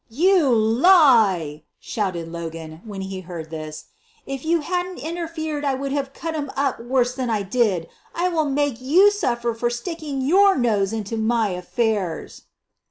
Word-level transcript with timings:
"You 0.09 0.49
lie!" 0.51 1.61
shouted 1.79 2.27
Logan, 2.27 2.81
when 2.85 3.01
he 3.01 3.19
heard 3.19 3.51
this. 3.51 3.85
1 4.25 4.33
1 4.33 4.39
If 4.39 4.45
you 4.45 4.61
hadn 4.61 4.95
't 4.95 4.99
interfered 5.03 5.63
I 5.63 5.75
would 5.75 5.91
have 5.91 6.11
cut 6.11 6.33
him 6.33 6.49
up 6.55 6.79
worse 6.79 7.13
than 7.13 7.29
I 7.29 7.43
did. 7.43 7.87
I 8.15 8.27
will 8.27 8.45
make 8.49 8.81
you 8.81 9.11
suffer 9.11 9.53
for 9.53 9.69
stick 9.69 10.01
ing 10.01 10.21
your 10.21 10.57
nose 10.57 10.91
into 10.91 11.17
my 11.17 11.49
affairs." 11.49 12.45